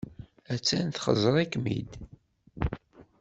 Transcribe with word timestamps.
Attan 0.53 0.87
txeẓẓer-ikem-id. 0.89 1.91